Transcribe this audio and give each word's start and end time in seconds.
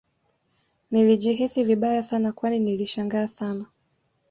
Nilijihisi 0.91 1.63
vibaya 1.63 2.03
Sana 2.03 2.31
Kwani 2.31 2.59
nilishangaa 2.59 3.27
Sana 3.27 3.65